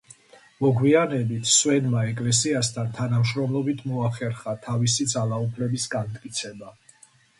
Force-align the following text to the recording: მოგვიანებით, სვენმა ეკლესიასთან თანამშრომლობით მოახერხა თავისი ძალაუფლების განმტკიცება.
მოგვიანებით, 0.63 1.49
სვენმა 1.55 2.01
ეკლესიასთან 2.13 2.89
თანამშრომლობით 2.99 3.85
მოახერხა 3.91 4.57
თავისი 4.65 5.07
ძალაუფლების 5.13 5.87
განმტკიცება. 5.97 6.73